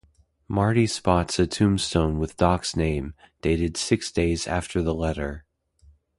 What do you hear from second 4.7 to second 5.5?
the letter.